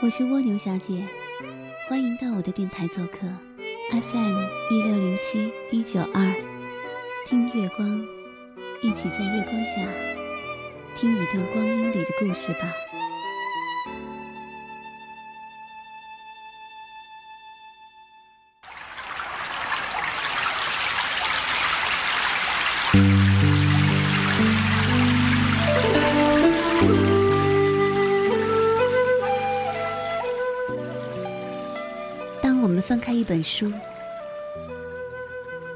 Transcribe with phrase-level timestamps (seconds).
[0.00, 1.02] 我是蜗牛小姐，
[1.88, 3.26] 欢迎到我的电台做客
[3.90, 6.32] ，FM 一六零七一九二，
[7.26, 8.00] 听月光，
[8.80, 9.82] 一起在月光下
[10.96, 12.87] 听一段光阴里的故事吧。
[32.58, 33.72] 当我们翻开一本书，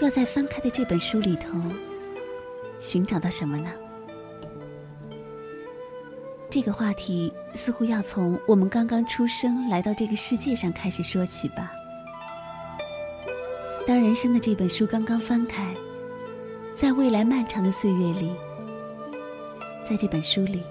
[0.00, 1.58] 要在翻开的这本书里头
[2.78, 3.68] 寻找到什么呢？
[6.48, 11.72] 这个话题似乎要从我们刚刚出生来到这个世界上开始说起吧。
[13.84, 15.74] 当人生的这本书刚刚翻开，
[16.76, 18.30] 在未来漫长的岁月里，
[19.90, 20.62] 在这本书里，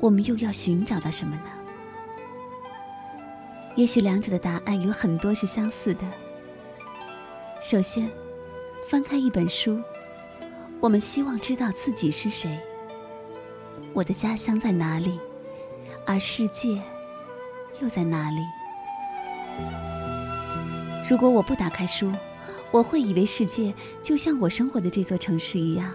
[0.00, 1.53] 我们又要寻找到什么呢？
[3.76, 6.00] 也许两者的答案有很多是相似的。
[7.60, 8.08] 首先，
[8.88, 9.80] 翻开一本书，
[10.80, 12.56] 我们希望知道自己是谁，
[13.92, 15.18] 我的家乡在哪里，
[16.06, 16.80] 而世界
[17.80, 18.36] 又在哪里？
[21.08, 22.12] 如果我不打开书，
[22.70, 25.92] 我会以为世界就像我生活的这座城市一样，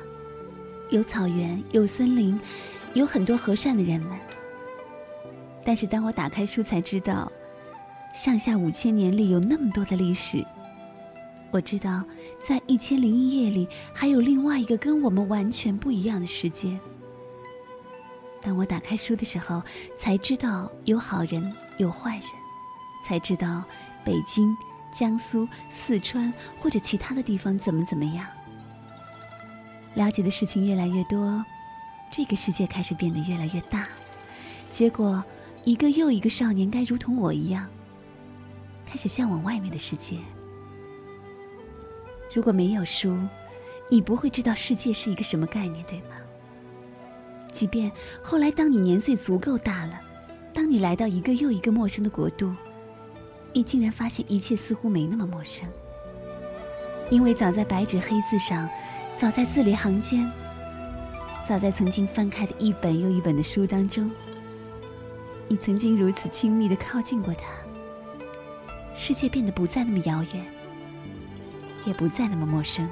[0.89, 2.37] 有草原，有森林，
[2.93, 4.19] 有很多和善的人们。
[5.63, 7.31] 但是当我打开书，才知道。
[8.13, 10.45] 上下五千年里有那么多的历史，
[11.51, 12.03] 我知道，
[12.43, 16.77] 在一千零一夜里还有另外一个跟我们完全不一样的世界。
[18.41, 19.61] 当我打开书的时候，
[19.97, 22.23] 才知道有好人有坏人，
[23.05, 23.63] 才知道
[24.03, 24.55] 北京、
[24.91, 28.25] 江苏、四川或者其他的地方怎么怎么样。
[29.93, 31.43] 了解的事情越来越多，
[32.11, 33.87] 这个世界开始变得越来越大。
[34.69, 35.23] 结果，
[35.63, 37.67] 一个又一个少年该如同我一样。
[38.89, 40.17] 开始向往外面的世界。
[42.33, 43.15] 如果没有书，
[43.87, 46.15] 你不会知道世界是一个什么概念，对吗？
[47.51, 47.91] 即便
[48.23, 49.99] 后来，当你年岁足够大了，
[50.51, 52.51] 当你来到一个又一个陌生的国度，
[53.53, 55.67] 你竟然发现一切似乎没那么陌生。
[57.11, 58.67] 因为早在白纸黑字上，
[59.15, 60.27] 早在字里行间，
[61.47, 64.09] 早在曾经翻开的一本又一本的书当中，
[65.47, 67.58] 你曾经如此亲密的靠近过它。
[69.01, 70.45] 世界变得不再那么遥远，
[71.85, 72.85] 也不再那么陌生。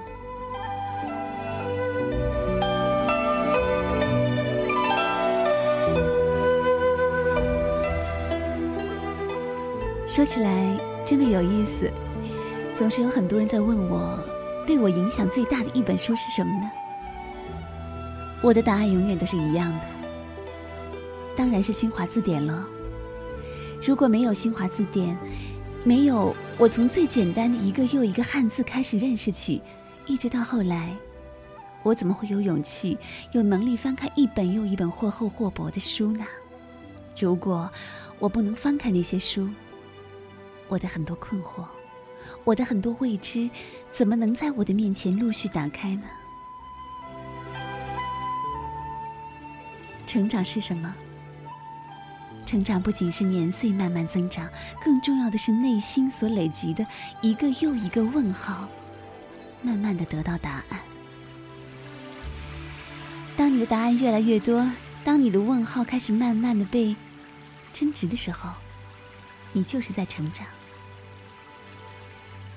[10.08, 11.92] 说起来真的有意思，
[12.78, 14.18] 总是有很多人在问我，
[14.66, 16.72] 对我影响最大的一本书是什么呢？
[18.42, 19.82] 我的答案永远都是一样的，
[21.36, 22.66] 当然是新华字典了。
[23.86, 25.16] 如果没有新华字典，
[25.84, 29.62] 没有，我从最简单的一个又一个汉字开始认识起，
[30.06, 30.94] 一直到后来，
[31.82, 32.98] 我怎么会有勇气、
[33.32, 36.26] 有能力翻开一本又一本或厚或薄的书呢？
[37.18, 37.72] 如果
[38.20, 39.50] 我不能翻开那些书，
[40.68, 41.64] 我的很多困惑，
[42.44, 43.50] 我的很多未知，
[43.92, 46.04] 怎么能在我的面前陆续打开呢？
[50.06, 50.94] 成长是什么？
[52.48, 54.50] 成长不仅是年岁慢慢增长，
[54.82, 56.88] 更重要的是内心所累积的
[57.22, 58.66] 一个又一个问号，
[59.62, 60.80] 慢慢的得到答案。
[63.36, 64.66] 当你的答案越来越多，
[65.04, 66.96] 当你的问号开始慢慢的被
[67.74, 68.50] 争执的时候，
[69.52, 70.48] 你就是在成长。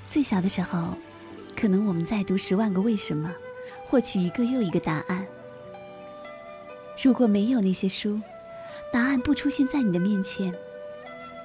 [0.08, 0.96] 最小的时候，
[1.56, 3.28] 可能我们在读《十万个为什么》，
[3.90, 5.26] 获取一个又一个答案。
[7.02, 8.20] 如果没有那些书，
[8.92, 10.52] 答案不出现在你的面前，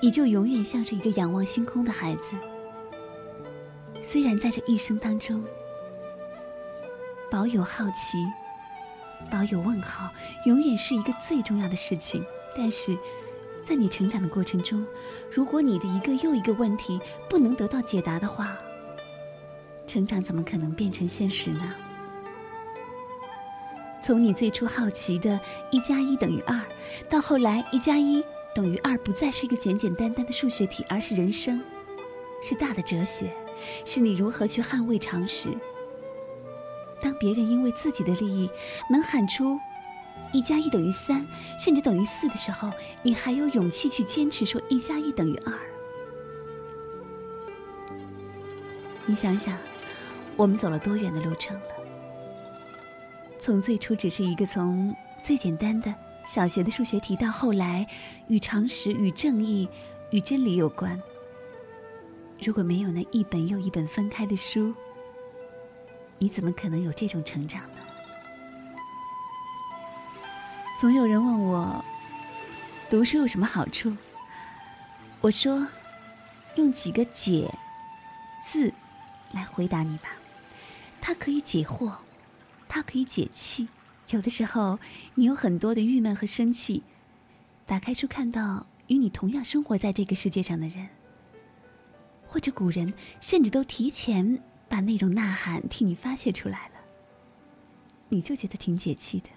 [0.01, 2.35] 你就永远像是一个仰望星空的孩子。
[4.01, 5.43] 虽然在这一生当中，
[7.29, 8.25] 保有好奇、
[9.29, 10.09] 保有问号，
[10.45, 12.23] 永远是一个最重要的事情。
[12.57, 12.97] 但是，
[13.67, 14.85] 在你成长的过程中，
[15.31, 16.99] 如果你的一个又一个问题
[17.29, 18.55] 不能得到解答的话，
[19.85, 21.75] 成长怎么可能变成现实呢？
[24.05, 25.39] 从你最初好奇的
[25.73, 26.61] “一加一等于二”，
[27.09, 28.23] 到后来“一加一
[28.53, 31.59] 等于二”不再是一个简简单单的数学题，而是人生，
[32.39, 33.35] 是大的哲学，
[33.83, 35.49] 是你如何去捍卫常识。
[37.01, 38.47] 当别人因为自己的利益
[38.91, 39.59] 能喊出
[40.31, 41.25] “一加一等于三”，
[41.59, 42.69] 甚至等于四的时候，
[43.01, 45.51] 你还有勇气去坚持说“一加一等于二”。
[49.07, 49.57] 你想想，
[50.35, 51.74] 我们走了多远的路程了？
[53.45, 55.93] 从最初只是一个从最简单的
[56.25, 57.87] 小学的数学题到后来
[58.27, 59.69] 与常识、与正义、
[60.09, 60.99] 与真理有关。
[62.39, 64.73] 如果没有那一本又一本分开的书，
[66.17, 67.77] 你怎么可能有这种成长呢？
[70.81, 71.85] 总有人问我，
[72.89, 73.95] 读书有什么好处？
[75.21, 75.67] 我说，
[76.55, 77.53] 用几个“解”
[78.43, 78.73] 字
[79.33, 80.09] 来回答你吧。
[80.99, 81.93] 它可以解惑，
[82.67, 83.67] 它可以解气。
[84.11, 84.79] 有的时候，
[85.15, 86.83] 你有很多的郁闷和生气，
[87.65, 90.87] 打开书看到与你同样生活在这个世界上的人，
[92.27, 96.75] 或者古人甚至都提前把那种呐喊替你发泄出来了，
[98.09, 99.29] 你就觉得挺解气的。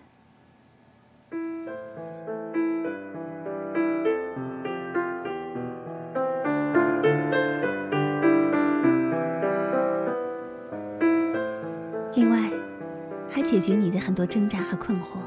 [13.49, 15.21] 解决你的很多挣扎和困惑。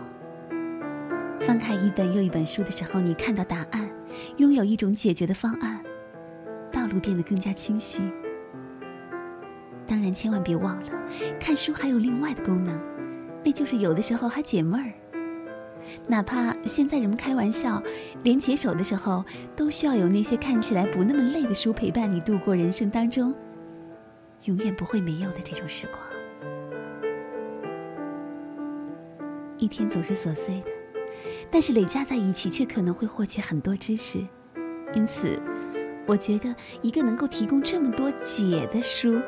[1.40, 3.90] 翻开一本又一本书的时候，你看到答案，
[4.38, 5.82] 拥有一种解决的方案，
[6.72, 8.00] 道路变得更加清晰。
[9.88, 10.92] 当然，千万别忘了，
[11.40, 12.80] 看书还有另外的功能，
[13.44, 14.92] 那就是有的时候还解闷儿。
[16.08, 17.82] 哪怕现在人们开玩笑，
[18.22, 19.26] 连解手的时候
[19.56, 23.34] 都需要有那些看起来不那么累的书陪伴你度过人生当中
[24.44, 26.11] 永远不会没有的这种时光。
[29.62, 30.72] 一天总是琐碎的，
[31.52, 34.20] 但是累加在一起，却可能会获取很多知识。
[34.96, 35.40] 因此，
[36.08, 39.22] 我觉得一个能够提供这么多解的书，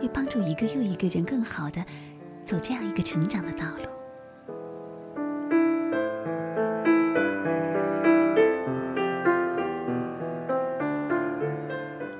[0.00, 1.84] 会帮助一个又一个人更好的
[2.44, 3.88] 走这样一个成长的道路。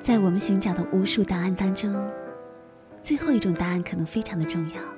[0.01, 1.95] 在我们寻找的无数答案当中，
[3.05, 4.98] 最后一种答案可能非常的重要。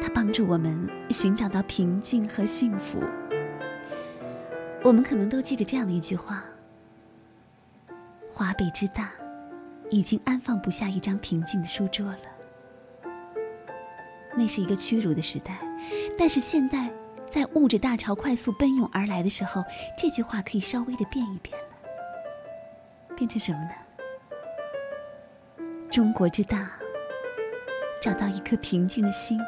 [0.00, 3.02] 它帮助我们寻找到平静和幸福。
[4.82, 6.42] 我们可能都记得这样的一句话
[8.32, 9.10] ：“华北之大，
[9.90, 12.18] 已经安放不下一张平静的书桌了。”
[14.34, 15.58] 那是一个屈辱的时代，
[16.16, 16.90] 但是现代，
[17.28, 19.62] 在物质大潮快速奔涌而来的时候，
[19.98, 23.70] 这句话可以稍微的变一变了，变成什么呢？
[25.90, 26.70] 中国之大，
[28.00, 29.38] 找到一颗平静的心。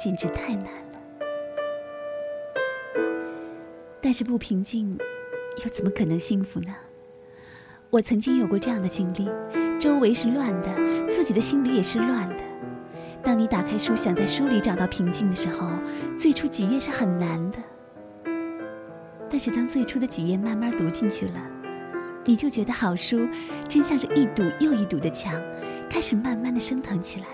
[0.00, 1.00] 简直太难了，
[4.00, 4.96] 但是不平静，
[5.64, 6.72] 又怎么可能幸福呢？
[7.90, 9.28] 我曾经有过这样的经历：
[9.76, 10.68] 周围是乱的，
[11.08, 12.36] 自己的心里也是乱的。
[13.24, 15.68] 当你打开书，想在书里找到平静的时候，
[16.16, 17.58] 最初几页是很难的。
[19.28, 21.40] 但是当最初的几页慢慢读进去了，
[22.24, 23.28] 你就觉得好书
[23.68, 25.34] 真像是一堵又一堵的墙，
[25.90, 27.26] 开始慢慢的升腾起来。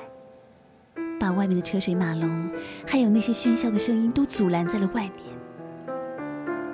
[1.24, 2.50] 把外面的车水马龙，
[2.86, 5.34] 还有那些喧嚣的声音都阻拦在了外面。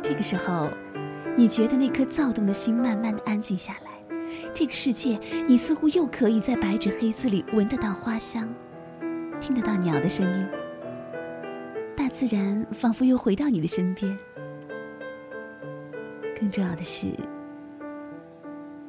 [0.02, 0.68] 这个时候，
[1.36, 4.18] 你觉得那颗躁动的心慢慢的安静下来，
[4.52, 8.52] 这个世界，你似乎又可以在白纸黑字里闻得到花香，
[9.40, 10.44] 听得到鸟的声音，
[11.94, 14.18] 大自然仿佛又回到你的身边。
[16.40, 17.06] 更重要的是，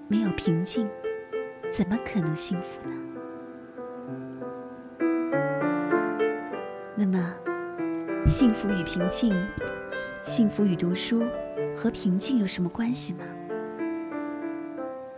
[0.07, 0.89] 没有平静，
[1.69, 2.95] 怎么可能幸福呢？
[8.31, 9.36] 幸福与平静，
[10.24, 11.21] 幸福与读书，
[11.76, 13.26] 和平静有什么关系吗？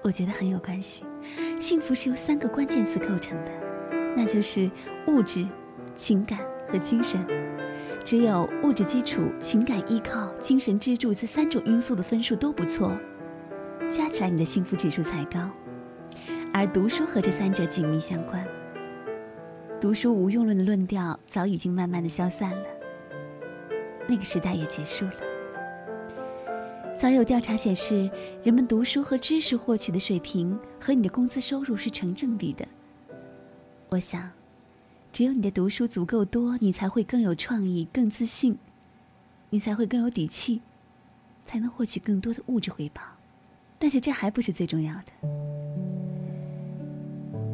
[0.01, 1.05] 我觉得很有关系。
[1.60, 3.51] 幸福是由三个关键词构成的，
[4.17, 4.67] 那就是
[5.05, 5.48] 物质、
[5.93, 7.24] 情感和精神。
[8.03, 12.98] 只有物质基础、情感依靠、精神支柱这三种因素的分数都不错，
[13.88, 15.48] 加起来你的幸福指数才高。
[16.51, 18.43] 而读书和这三者紧密相关。
[19.79, 22.65] 读书无用论的论调早已经慢慢的消散了，
[24.07, 25.13] 那个时代也结束了。
[26.98, 28.10] 早有调查显示，
[28.43, 32.65] 人们读书和知识获取的水平和你的工资收入是成正比的。
[33.89, 34.31] 我想，
[35.12, 38.57] 只有你的读书足够多，你才会更有创意、更自信，
[39.50, 40.62] 你才会更有底气，
[41.45, 43.01] 才能获取更多的物质回报。
[43.77, 45.12] 但是这还不是最重要的，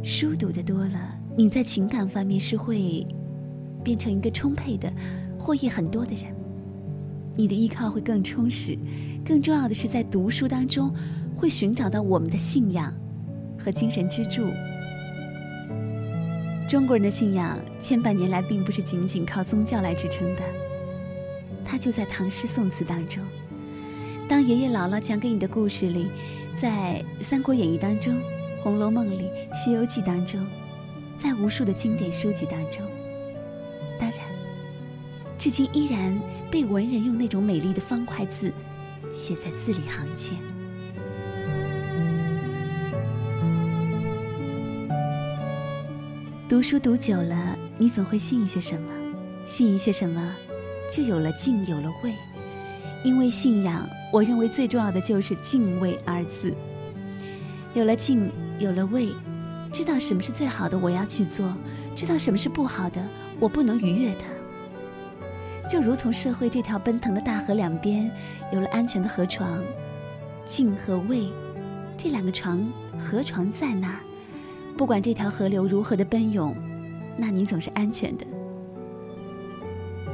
[0.03, 1.18] 书读的多了。
[1.36, 3.08] 你在情感方面是会
[3.84, 4.94] 变成一个充沛的、
[5.39, 6.36] 获益很多的人，
[7.39, 8.77] 你的依靠会更充实。
[9.25, 10.93] 更重要的是，在读书当中
[11.38, 12.93] 会寻找到我们的信仰
[13.58, 14.43] 和精神支柱。
[16.67, 20.43] 中国人的信仰千百年来并不是仅仅靠宗教来支撑的，
[21.63, 23.24] 它就在唐诗宋词当中。
[24.27, 26.10] 当爷爷姥姥讲给你的故事里，
[26.58, 28.15] 在《三国演义》当中，
[28.62, 30.46] 《红楼梦》里，《西游记》当中。
[31.17, 32.81] 在无数的经典书籍当中，
[33.98, 34.19] 当然，
[35.39, 36.19] 至今依然
[36.51, 38.51] 被文人用那种美丽的方块字
[39.13, 40.36] 写在字里行间。
[46.50, 48.91] 读书读久了，你总会信一些什么，
[49.46, 50.36] 信一些什么，
[50.91, 52.13] 就有了敬，有了畏。
[53.05, 56.53] 因为信仰，我认为最重要的就是敬畏二字。
[57.74, 58.29] 有了敬，
[58.60, 59.13] 有了畏，
[59.72, 61.48] 知道什么是最好的，我要去做；
[61.96, 63.01] 知道什么是不好的，
[63.39, 64.25] 我不能逾越它。
[65.70, 68.10] 就如同社会这条奔腾的大河两边，
[68.52, 69.64] 有了安全的河床，
[70.44, 71.30] 敬和畏，
[71.96, 74.00] 这两个床，河床在那儿，
[74.76, 76.56] 不管这条河流如何的奔涌，
[77.16, 78.26] 那你总是安全的。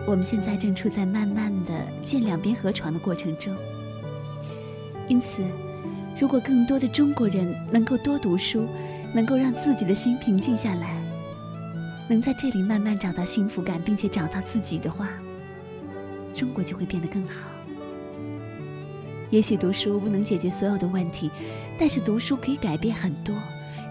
[0.05, 1.71] 我们现在正处在慢慢的
[2.03, 3.55] 建两边河床的过程中，
[5.07, 5.41] 因此。
[6.17, 8.65] 如果更多的中国人能够多读书，
[9.13, 10.95] 能够让自己的心平静下来，
[12.07, 15.09] 能在这里慢慢找到幸福感，并且找到自己的话，
[16.35, 17.49] 中国就会变得更好。
[19.31, 21.31] 也许读书不能解决所有的问题，
[21.79, 23.33] 但是读书可以改变很多，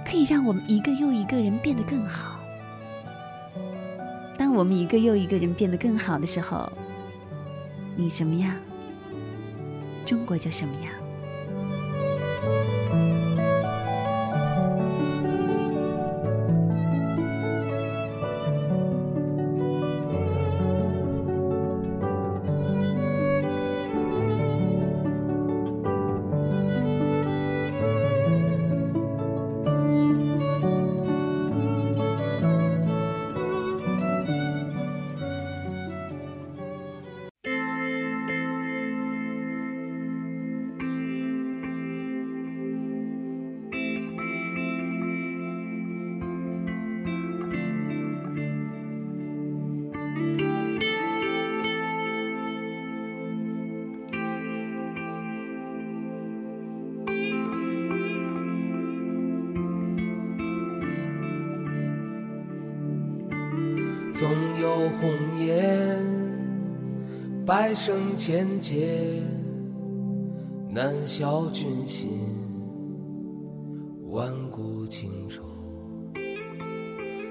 [0.07, 2.39] 可以让我们一个又一个人变得更好。
[4.37, 6.71] 当我们一个又一个人变得更好的时候，
[7.97, 8.55] 你什么样，
[10.05, 10.93] 中国就什么样。
[64.15, 64.31] 总
[64.61, 65.11] 有红
[65.45, 66.01] 颜，
[67.45, 69.21] 百生千劫，
[70.71, 72.11] 难消君心，
[74.11, 75.43] 万古情仇。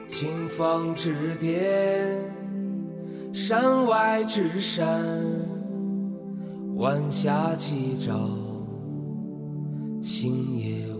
[0.09, 2.19] 青风之巅，
[3.31, 5.01] 山外之山，
[6.75, 8.29] 晚霞起照，
[10.01, 10.92] 星夜。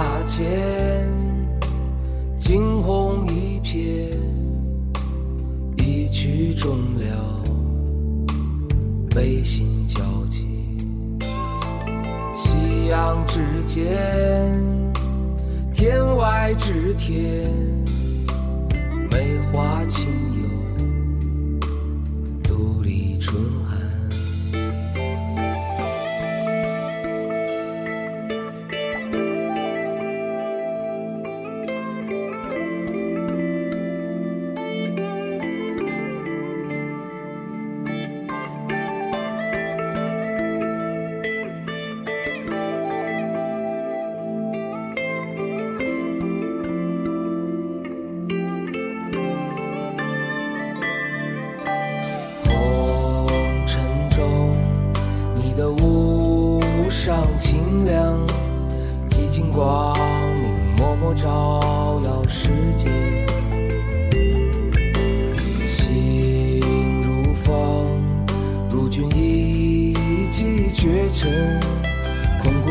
[0.00, 1.06] 大千
[2.38, 4.10] 惊鸿一瞥，
[5.76, 7.42] 一曲终了，
[9.14, 10.78] 悲心交集。
[12.34, 13.84] 夕阳之间，
[15.70, 17.46] 天外之天，
[19.10, 20.06] 梅花清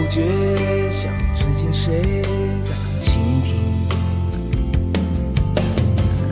[0.10, 2.02] 绝响，之间谁
[2.64, 3.88] 在倾听？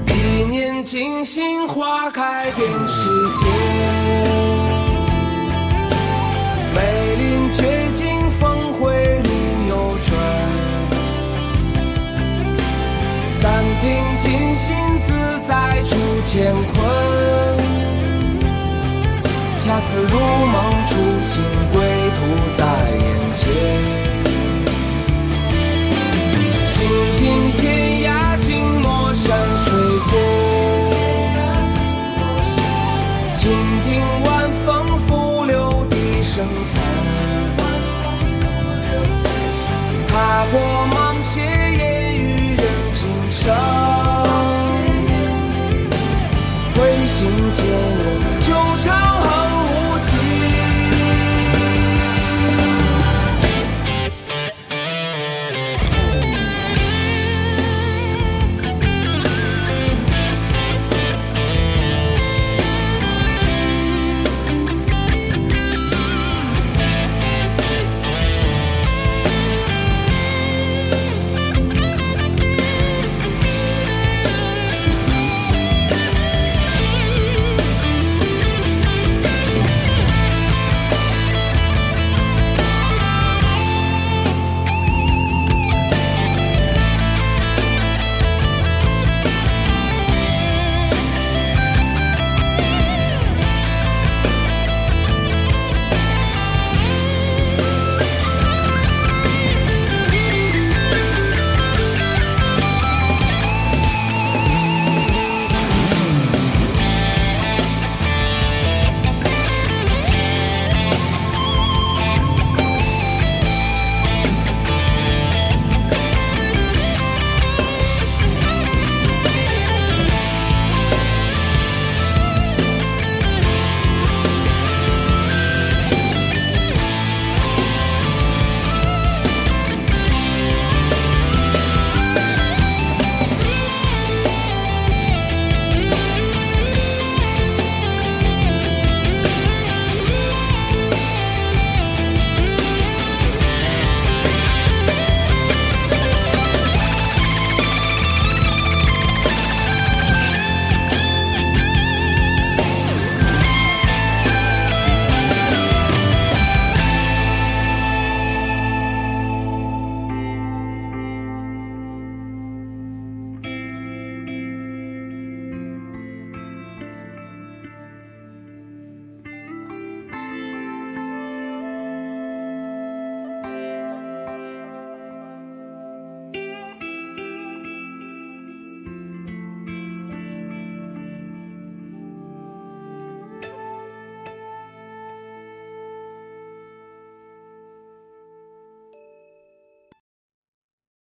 [0.08, 3.46] 一念惊心，花开遍世界，
[6.76, 7.62] 梅林绝
[7.94, 8.08] 境。
[14.20, 14.76] 尽心
[15.08, 15.14] 自
[15.48, 16.36] 在处乾
[16.74, 16.76] 坤，
[19.60, 20.56] 恰似如梦
[20.88, 20.92] 初
[21.22, 21.36] 醒，